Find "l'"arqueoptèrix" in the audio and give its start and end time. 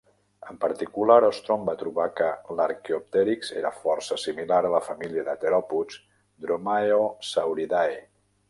2.55-3.53